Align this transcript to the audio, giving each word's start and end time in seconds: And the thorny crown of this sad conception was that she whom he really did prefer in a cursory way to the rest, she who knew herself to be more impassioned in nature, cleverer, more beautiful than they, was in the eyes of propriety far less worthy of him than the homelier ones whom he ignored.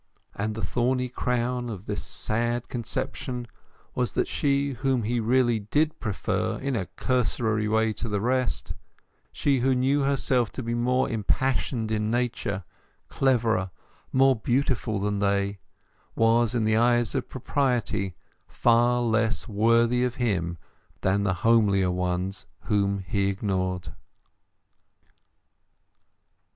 And 0.33 0.55
the 0.55 0.65
thorny 0.65 1.09
crown 1.09 1.69
of 1.69 1.85
this 1.85 2.03
sad 2.03 2.69
conception 2.69 3.45
was 3.93 4.13
that 4.13 4.27
she 4.27 4.71
whom 4.71 5.03
he 5.03 5.19
really 5.19 5.59
did 5.59 5.99
prefer 5.99 6.57
in 6.57 6.75
a 6.75 6.87
cursory 6.95 7.67
way 7.67 7.93
to 7.93 8.09
the 8.09 8.19
rest, 8.19 8.73
she 9.31 9.59
who 9.59 9.75
knew 9.75 10.01
herself 10.01 10.51
to 10.53 10.63
be 10.63 10.73
more 10.73 11.07
impassioned 11.07 11.91
in 11.91 12.09
nature, 12.09 12.63
cleverer, 13.09 13.69
more 14.11 14.35
beautiful 14.35 14.97
than 14.97 15.19
they, 15.19 15.59
was 16.15 16.55
in 16.55 16.63
the 16.63 16.77
eyes 16.77 17.13
of 17.13 17.29
propriety 17.29 18.15
far 18.47 19.03
less 19.03 19.47
worthy 19.47 20.03
of 20.03 20.15
him 20.15 20.57
than 21.01 21.21
the 21.21 21.35
homelier 21.45 21.91
ones 21.91 22.47
whom 22.61 23.03
he 23.07 23.27
ignored. 23.27 23.89